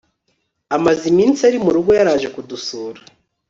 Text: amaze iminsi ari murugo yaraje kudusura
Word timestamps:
amaze 0.75 1.03
iminsi 1.11 1.39
ari 1.49 1.57
murugo 1.65 1.91
yaraje 1.99 2.27
kudusura 2.35 2.99